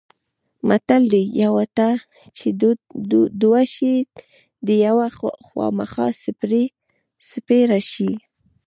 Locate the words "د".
4.67-4.69